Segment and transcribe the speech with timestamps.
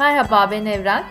[0.00, 1.04] Merhaba ben Evren.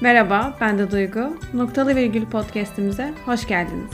[0.00, 1.36] Merhaba ben de Duygu.
[1.54, 3.90] Noktalı Virgül podcastimize hoş geldiniz.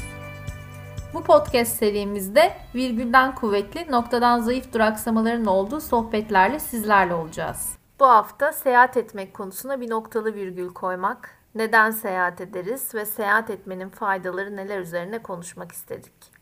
[1.15, 7.79] Bu podcast serimizde virgülden kuvvetli, noktadan zayıf duraksamaların olduğu sohbetlerle sizlerle olacağız.
[8.01, 13.89] Bu hafta seyahat etmek konusuna bir noktalı virgül koymak, neden seyahat ederiz ve seyahat etmenin
[13.89, 16.33] faydaları neler üzerine konuşmak istedik.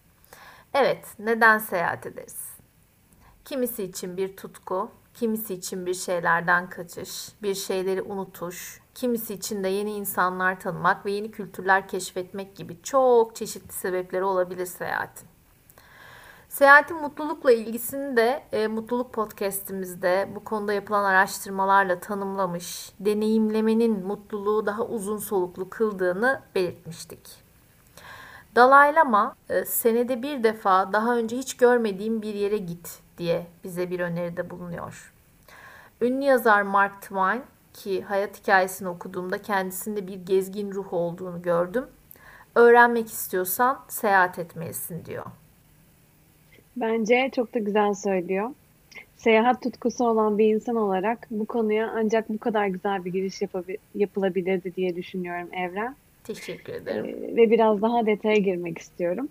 [0.74, 2.38] Evet, neden seyahat ederiz?
[3.44, 9.68] Kimisi için bir tutku, kimisi için bir şeylerden kaçış, bir şeyleri unutuş, kimisi için de
[9.68, 15.32] yeni insanlar tanımak ve yeni kültürler keşfetmek gibi çok çeşitli sebepleri olabilir seyahatin.
[16.48, 24.86] Seyahatin mutlulukla ilgisini de e, Mutluluk Podcast'imizde bu konuda yapılan araştırmalarla tanımlamış, deneyimlemenin mutluluğu daha
[24.86, 27.42] uzun soluklu kıldığını belirtmiştik.
[28.56, 33.90] Dalai Lama e, senede bir defa daha önce hiç görmediğim bir yere git diye bize
[33.90, 35.12] bir öneride bulunuyor.
[36.00, 37.42] Ünlü yazar Mark Twain
[37.74, 41.86] ki hayat hikayesini okuduğumda kendisinde bir gezgin ruh olduğunu gördüm.
[42.54, 45.24] Öğrenmek istiyorsan seyahat etmelisin diyor.
[46.76, 48.50] Bence çok da güzel söylüyor.
[49.16, 53.40] Seyahat tutkusu olan bir insan olarak bu konuya ancak bu kadar güzel bir giriş
[53.94, 55.96] yapılabilirdi diye düşünüyorum Evren.
[56.24, 57.04] Teşekkür ederim.
[57.04, 59.28] Ee, ve biraz daha detaya girmek istiyorum.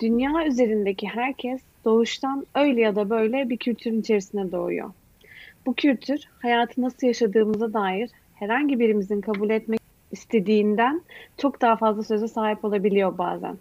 [0.00, 4.90] Dünya üzerindeki herkes doğuştan öyle ya da böyle bir kültürün içerisine doğuyor.
[5.66, 9.80] Bu kültür hayatı nasıl yaşadığımıza dair herhangi birimizin kabul etmek
[10.12, 11.02] istediğinden
[11.38, 13.56] çok daha fazla söze sahip olabiliyor bazen.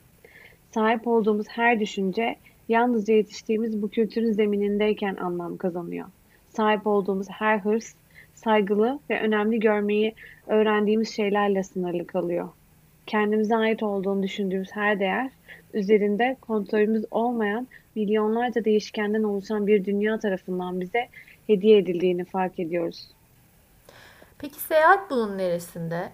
[0.71, 2.35] Sahip olduğumuz her düşünce
[2.69, 6.07] yalnızca yetiştiğimiz bu kültürün zeminindeyken anlam kazanıyor.
[6.49, 7.93] Sahip olduğumuz her hırs
[8.35, 10.13] saygılı ve önemli görmeyi
[10.47, 12.49] öğrendiğimiz şeylerle sınırlı kalıyor.
[13.07, 15.31] Kendimize ait olduğunu düşündüğümüz her değer
[15.73, 21.07] üzerinde kontrolümüz olmayan milyonlarca değişkenden oluşan bir dünya tarafından bize
[21.47, 23.07] hediye edildiğini fark ediyoruz.
[24.37, 26.09] Peki seyahat bunun neresinde?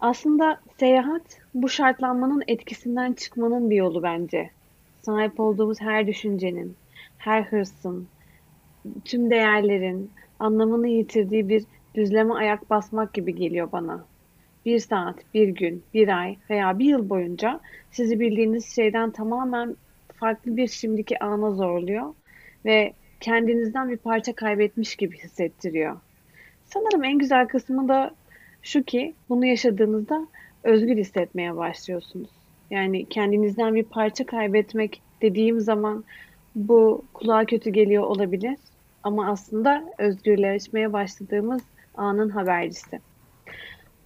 [0.00, 1.22] Aslında seyahat
[1.54, 4.50] bu şartlanmanın etkisinden çıkmanın bir yolu bence.
[5.02, 6.76] Sahip olduğumuz her düşüncenin,
[7.18, 8.08] her hırsın,
[9.04, 11.64] tüm değerlerin anlamını yitirdiği bir
[11.94, 14.04] düzleme ayak basmak gibi geliyor bana.
[14.68, 19.76] Bir saat, bir gün, bir ay veya bir yıl boyunca sizi bildiğiniz şeyden tamamen
[20.14, 22.14] farklı bir şimdiki ana zorluyor
[22.64, 25.96] ve kendinizden bir parça kaybetmiş gibi hissettiriyor.
[26.64, 28.14] Sanırım en güzel kısmı da
[28.62, 30.26] şu ki bunu yaşadığınızda
[30.64, 32.30] özgür hissetmeye başlıyorsunuz.
[32.70, 36.04] Yani kendinizden bir parça kaybetmek dediğim zaman
[36.54, 38.56] bu kulağa kötü geliyor olabilir
[39.02, 41.62] ama aslında özgürleşmeye başladığımız
[41.94, 43.07] anın habercisi.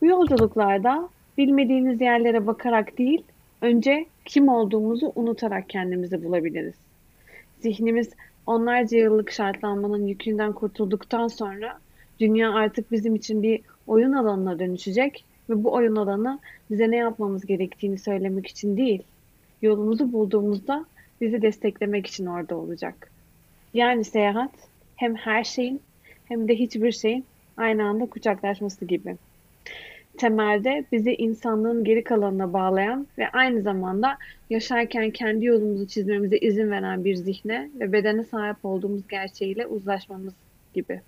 [0.03, 1.09] Bu yolculuklarda
[1.39, 3.23] bilmediğiniz yerlere bakarak değil,
[3.61, 6.75] önce kim olduğumuzu unutarak kendimizi bulabiliriz.
[7.61, 8.11] Zihnimiz
[8.47, 11.79] onlarca yıllık şartlanmanın yükünden kurtulduktan sonra
[12.21, 16.39] dünya artık bizim için bir oyun alanına dönüşecek ve bu oyun alanı
[16.71, 19.03] bize ne yapmamız gerektiğini söylemek için değil,
[19.63, 20.85] yolumuzu bulduğumuzda
[21.21, 23.11] bizi desteklemek için orada olacak.
[23.75, 24.53] Yani seyahat
[24.97, 25.81] hem her şeyin
[26.25, 27.25] hem de hiçbir şeyin
[27.57, 29.17] aynı anda kucaklaşması gibi.
[30.19, 34.19] Temelde bizi insanlığın geri kalanına bağlayan ve aynı zamanda
[34.51, 40.35] yaşarken kendi yolumuzu çizmemize izin veren bir zihne ve bedene sahip olduğumuz gerçeğiyle uzlaşmamız
[40.75, 41.01] gibi.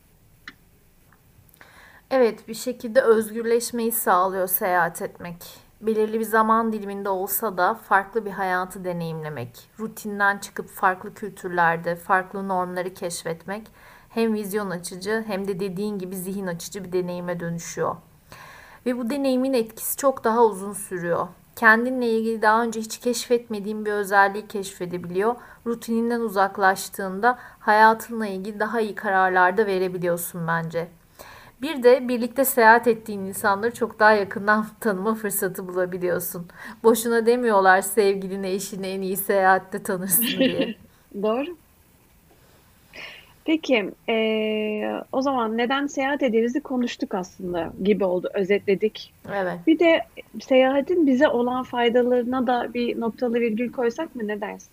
[2.11, 5.37] Evet, bir şekilde özgürleşmeyi sağlıyor seyahat etmek.
[5.81, 12.49] Belirli bir zaman diliminde olsa da farklı bir hayatı deneyimlemek, rutinden çıkıp farklı kültürlerde farklı
[12.49, 13.67] normları keşfetmek
[14.09, 17.97] hem vizyon açıcı hem de dediğin gibi zihin açıcı bir deneyime dönüşüyor.
[18.87, 21.29] Ve bu deneyimin etkisi çok daha uzun sürüyor.
[21.57, 25.35] Kendinle ilgili daha önce hiç keşfetmediğin bir özelliği keşfedebiliyor.
[25.67, 30.89] Rutininden uzaklaştığında hayatınla ilgili daha iyi kararlar da verebiliyorsun bence.
[31.63, 36.47] Bir de birlikte seyahat ettiğin insanları çok daha yakından tanıma fırsatı bulabiliyorsun.
[36.83, 40.75] Boşuna demiyorlar sevgilini, eşini en iyi seyahatte tanırsın diye.
[41.23, 41.57] Doğru.
[43.45, 49.13] Peki, eee, o zaman neden seyahat ederizi konuştuk aslında gibi oldu, özetledik.
[49.33, 49.59] Evet.
[49.67, 50.01] Bir de
[50.43, 54.29] seyahatin bize olan faydalarına da bir noktalı virgül koysak mı?
[54.29, 54.71] Ne dersin?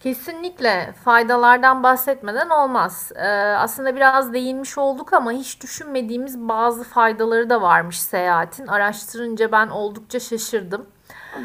[0.00, 3.12] Kesinlikle faydalardan bahsetmeden olmaz.
[3.16, 3.28] Ee,
[3.58, 8.66] aslında biraz değinmiş olduk ama hiç düşünmediğimiz bazı faydaları da varmış seyahatin.
[8.66, 10.86] Araştırınca ben oldukça şaşırdım.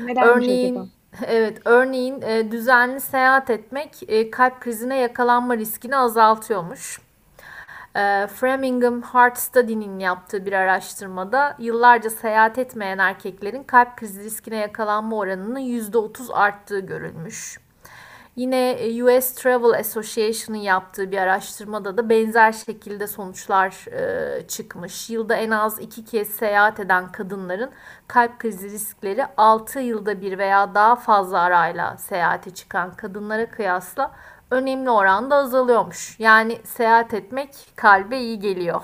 [0.05, 0.87] Nedenmiş Örneğin acaba?
[1.27, 6.99] Evet örneğin e, düzenli seyahat etmek e, kalp krizine yakalanma riskini azaltıyormuş.
[7.95, 15.15] E, Framingham Heart Study'nin yaptığı bir araştırmada yıllarca seyahat etmeyen erkeklerin kalp krizi riskine yakalanma
[15.15, 17.64] oranının %30 arttığı görülmüş.
[18.35, 25.09] Yine e, US Travel Association'ın yaptığı bir araştırmada da benzer şekilde sonuçlar e, çıkmış.
[25.09, 27.71] Yılda en az iki kez seyahat eden kadınların
[28.07, 34.11] kalp krizi riskleri 6 yılda bir veya daha fazla arayla seyahate çıkan kadınlara kıyasla
[34.51, 36.19] önemli oranda azalıyormuş.
[36.19, 38.81] Yani seyahat etmek kalbe iyi geliyor.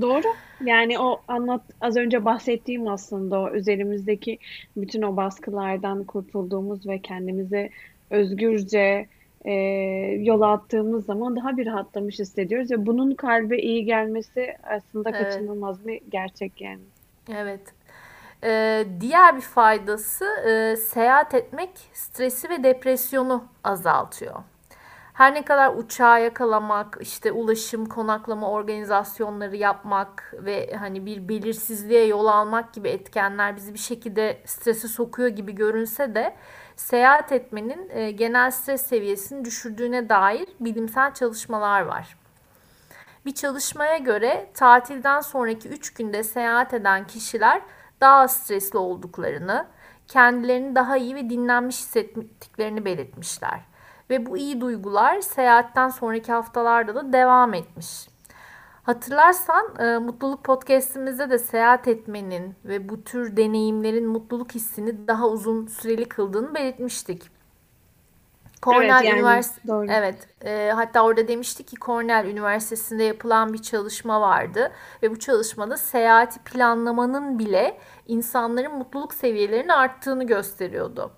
[0.00, 0.26] Doğru.
[0.64, 4.38] Yani o anlat az önce bahsettiğim aslında o üzerimizdeki
[4.76, 7.70] bütün o baskılardan kurtulduğumuz ve kendimize
[8.10, 9.06] özgürce
[9.44, 9.52] e,
[10.20, 15.22] yola attığımız zaman daha bir rahatlamış hissediyoruz ve bunun kalbe iyi gelmesi aslında Evet.
[15.22, 16.82] kaçınılmaz bir gerçek yani.
[17.34, 17.60] Evet.
[18.44, 24.34] Ee, diğer bir faydası e, seyahat etmek stresi ve depresyonu azaltıyor.
[25.16, 32.26] Her ne kadar uçağa yakalamak, işte ulaşım, konaklama organizasyonları yapmak ve hani bir belirsizliğe yol
[32.26, 36.36] almak gibi etkenler bizi bir şekilde strese sokuyor gibi görünse de
[36.76, 42.16] seyahat etmenin e, genel stres seviyesini düşürdüğüne dair bilimsel çalışmalar var.
[43.26, 47.62] Bir çalışmaya göre tatilden sonraki 3 günde seyahat eden kişiler
[48.00, 49.66] daha stresli olduklarını,
[50.08, 53.75] kendilerini daha iyi ve dinlenmiş hissettiklerini belirtmişler.
[54.10, 58.08] Ve bu iyi duygular seyahatten sonraki haftalarda da devam etmiş.
[58.82, 65.66] Hatırlarsan e, Mutluluk Podcast'imizde de seyahat etmenin ve bu tür deneyimlerin mutluluk hissini daha uzun
[65.66, 67.36] süreli kıldığını belirtmiştik.
[68.62, 69.86] Cornell yani Üniversitesi doğru.
[69.90, 75.76] evet e, hatta orada demişti ki Cornell Üniversitesi'nde yapılan bir çalışma vardı ve bu çalışmada
[75.76, 81.10] seyahati planlamanın bile insanların mutluluk seviyelerinin arttığını gösteriyordu.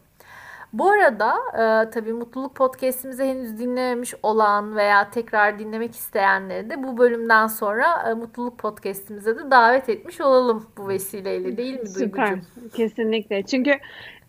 [0.73, 6.99] Bu arada e, tabii Mutluluk Podcast'imizi henüz dinlememiş olan veya tekrar dinlemek isteyenleri de bu
[6.99, 12.31] bölümden sonra e, Mutluluk Podcast'imize de davet etmiş olalım bu vesileyle değil mi Süper.
[12.31, 12.71] Duygucuğum?
[12.75, 13.43] Kesinlikle.
[13.43, 13.79] Çünkü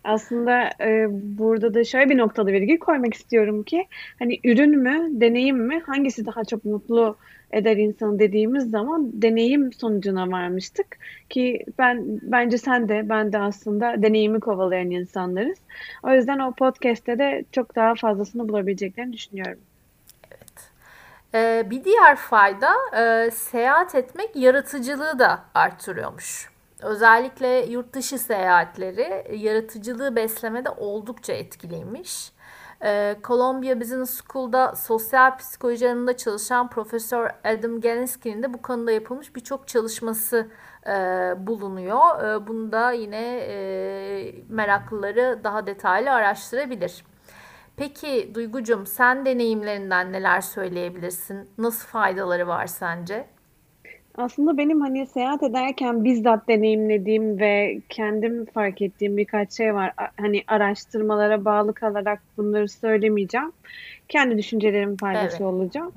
[0.04, 1.06] aslında e,
[1.38, 3.86] burada da şöyle bir noktalı virgül koymak istiyorum ki
[4.18, 7.16] hani ürün mü, deneyim mi hangisi daha çok mutlu
[7.52, 10.98] eder insanı dediğimiz zaman deneyim sonucuna varmıştık
[11.30, 15.58] ki ben bence sen de ben de aslında deneyimi kovalayan insanlarız.
[16.02, 19.60] O yüzden o podcast'te de çok daha fazlasını bulabileceklerini düşünüyorum.
[21.34, 26.50] Ee, bir diğer fayda e, seyahat etmek yaratıcılığı da arttırıyormuş.
[26.82, 32.32] Özellikle yurt dışı seyahatleri e, yaratıcılığı beslemede oldukça etkiliymiş.
[32.84, 39.36] Ee, Columbia Business School'da sosyal psikoloji alanında çalışan Profesör Adam Galinsky'nin de bu konuda yapılmış
[39.36, 40.48] birçok çalışması
[40.86, 40.92] e,
[41.46, 42.24] bulunuyor.
[42.24, 47.04] E, bunu da yine e, meraklıları daha detaylı araştırabilir.
[47.76, 51.50] Peki Duygucum sen deneyimlerinden neler söyleyebilirsin?
[51.58, 53.26] Nasıl faydaları var sence?
[54.16, 59.92] Aslında benim hani seyahat ederken bizzat deneyimlediğim ve kendim fark ettiğim birkaç şey var.
[59.98, 63.52] A- Hani araştırmalara bağlı kalarak bunları söylemeyeceğim.
[64.08, 65.00] Kendi düşüncelerimi Evet.
[65.00, 65.92] paylaşıyor olacağım.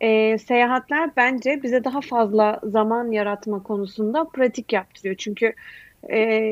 [0.00, 5.14] Ee, seyahatler bence bize daha fazla zaman yaratma konusunda pratik yaptırıyor.
[5.16, 5.52] Çünkü
[6.10, 6.50] e,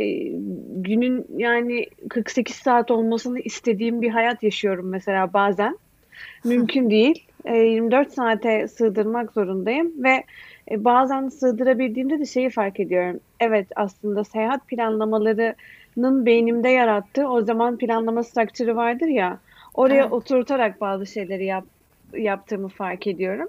[0.76, 5.78] günün yani 48 saat olmasını istediğim bir hayat yaşıyorum mesela bazen.
[6.44, 7.26] Mümkün değil.
[7.46, 10.24] E, 24 saate sığdırmak zorundayım ve
[10.70, 13.20] e, bazen sığdırabildiğimde de şeyi fark ediyorum.
[13.40, 19.40] Evet aslında seyahat planlamalarının beynimde yarattığı o zaman planlama structure'ı vardır ya.
[19.74, 20.10] Oraya Evet.
[20.10, 21.66] oturtarak bazı şeyleri yap,
[22.12, 23.48] yaptığımı fark ediyorum.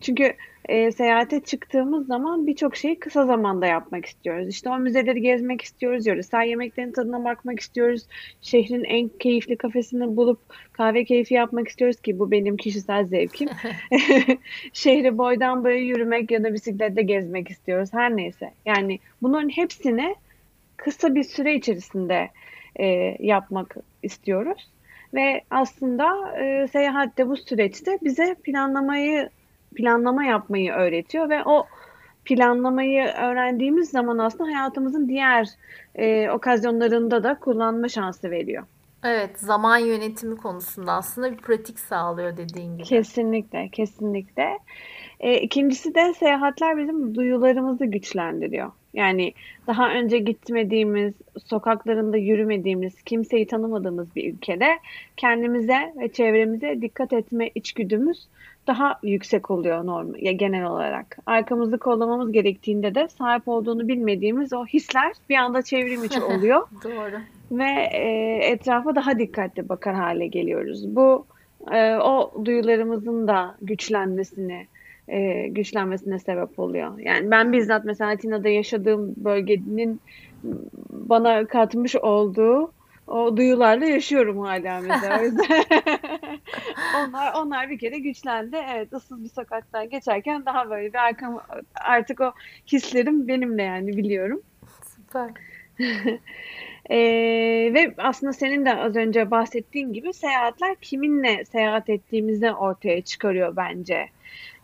[0.00, 0.34] Çünkü
[0.68, 4.48] e, seyahate çıktığımız zaman birçok şeyi kısa zamanda yapmak istiyoruz.
[4.48, 8.02] İşte o müzeleri gezmek istiyoruz, yöresel yemeklerin tadına bakmak istiyoruz.
[8.42, 10.38] Şehrin en keyifli kafesini bulup
[10.72, 13.48] kahve keyfi yapmak istiyoruz ki bu benim kişisel zevkim.
[14.72, 17.90] Şehri boydan boya yürümek ya da bisikletle gezmek istiyoruz.
[17.92, 18.50] Her neyse.
[18.66, 20.14] Yani bunların hepsini
[20.76, 22.30] kısa bir süre içerisinde
[22.76, 24.68] e, yapmak istiyoruz.
[25.14, 29.30] Ve aslında e, seyahat de bu süreçte bize planlamayı
[29.76, 31.66] planlama yapmayı öğretiyor ve o
[32.24, 35.48] planlamayı öğrendiğimiz zaman aslında hayatımızın diğer
[35.94, 38.64] e, okazyonlarında da kullanma şansı veriyor.
[39.04, 42.82] Evet, zaman yönetimi konusunda aslında bir pratik sağlıyor dediğin gibi.
[42.82, 44.58] Kesinlikle, kesinlikle.
[45.20, 48.72] E, ikincisi de seyahatler bizim duyularımızı güçlendiriyor.
[48.98, 49.32] Yani
[49.66, 51.14] daha önce gitmediğimiz,
[51.44, 54.78] sokaklarında yürümediğimiz, kimseyi tanımadığımız bir ülkede
[55.16, 58.26] kendimize ve çevremize dikkat etme içgüdümüz
[58.66, 61.18] daha yüksek oluyor norm ya genel olarak.
[61.26, 67.20] Arkamızı kollamamız gerektiğinde de sahip olduğunu bilmediğimiz o hisler bir anda çevrim içi oluyor Doğru.
[67.50, 70.96] ve e, etrafa daha dikkatli bakar hale geliyoruz.
[70.96, 71.26] Bu
[71.72, 74.66] e, o duyularımızın da güçlenmesini
[75.08, 76.98] e, güçlenmesine sebep oluyor.
[76.98, 80.00] Yani ben bizzat mesela Atina'da yaşadığım bölgenin
[80.90, 82.72] bana katmış olduğu
[83.06, 85.20] o duyularla yaşıyorum hala mesela.
[86.96, 88.56] Onlar onlar bir kere güçlendi.
[88.70, 91.40] Evet ıssız bir sokaktan geçerken daha böyle bir arkam
[91.74, 92.32] artık o
[92.72, 94.42] hislerim benimle yani biliyorum.
[94.84, 95.30] Süper.
[96.90, 103.56] Ee, ve aslında senin de az önce bahsettiğin gibi seyahatler kiminle seyahat ettiğimizi ortaya çıkarıyor
[103.56, 104.08] bence.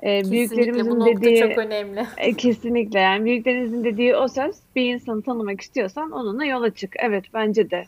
[0.03, 2.07] Ee, kesinlikle bu dediği, çok önemli.
[2.17, 6.95] E, kesinlikle yani büyüklerinizin dediği o söz bir insanı tanımak istiyorsan onunla yola çık.
[6.99, 7.85] Evet bence de.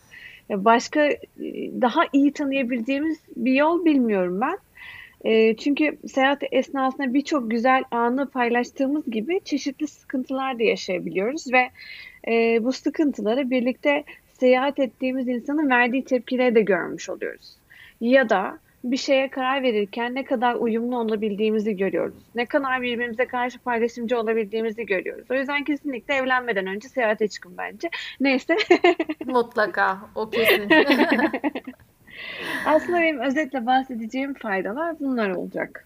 [0.51, 1.19] Başka e,
[1.81, 4.59] daha iyi tanıyabildiğimiz bir yol bilmiyorum ben.
[5.25, 11.71] E, çünkü seyahat esnasında birçok güzel anı paylaştığımız gibi çeşitli sıkıntılar da yaşayabiliyoruz ve
[12.29, 14.05] e, bu sıkıntıları birlikte
[14.41, 17.57] seyahat ettiğimiz insanın verdiği tepkileri de görmüş oluyoruz.
[18.01, 22.15] Ya da bir şeye karar verirken ne kadar uyumlu olabildiğimizi görüyoruz.
[22.35, 25.31] Ne kadar birbirimize karşı paylaşımcı olabildiğimizi görüyoruz.
[25.31, 27.91] O yüzden kesinlikle evlenmeden önce seyahate çıkın bence.
[28.21, 28.57] Neyse.
[29.27, 29.99] Mutlaka.
[30.15, 30.69] O kesin.
[32.67, 35.86] Aslında benim özetle bahsedeceğim faydalar bunlar olacak.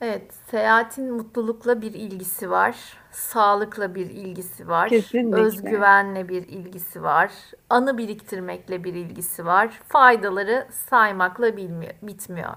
[0.00, 2.76] Evet, seyahatin mutlulukla bir ilgisi var,
[3.10, 5.42] sağlıkla bir ilgisi var, Kesinlikle.
[5.42, 7.32] özgüvenle bir ilgisi var,
[7.70, 12.54] anı biriktirmekle bir ilgisi var, faydaları saymakla bilmiyor, bitmiyor.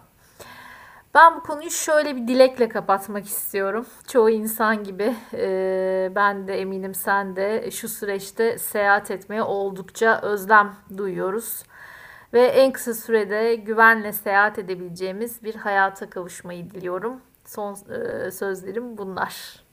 [1.13, 3.85] Ben bu konuyu şöyle bir dilekle kapatmak istiyorum.
[4.07, 10.75] Çoğu insan gibi e, ben de eminim sen de şu süreçte seyahat etmeye oldukça özlem
[10.97, 11.63] duyuyoruz
[12.33, 17.21] ve en kısa sürede güvenle seyahat edebileceğimiz bir hayata kavuşmayı diliyorum.
[17.49, 19.63] Son e, sözlerim bunlar.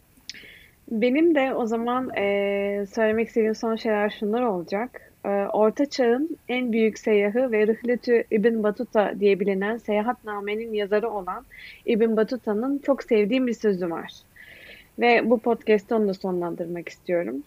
[0.90, 5.12] Benim de o zaman e, söylemek istediğim son şeyler şunlar olacak.
[5.25, 11.45] E, Orta Çağ'ın en büyük seyyahı ve Rihletü İbn Batuta diye bilinen seyahatnamenin yazarı olan
[11.87, 14.12] İbn Batuta'nın çok sevdiğim bir sözü var.
[14.99, 17.42] Ve bu podcast'ı onu da sonlandırmak istiyorum.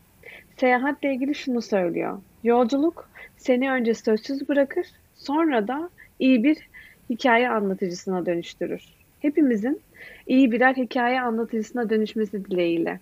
[0.57, 2.17] Seyahatle ilgili şunu söylüyor.
[2.43, 6.57] Yolculuk seni önce sözsüz bırakır, sonra da iyi bir
[7.09, 8.98] hikaye anlatıcısına dönüştürür.
[9.19, 9.83] Hepimizin
[10.27, 12.99] iyi birer hikaye anlatıcısına dönüşmesi dileğiyle.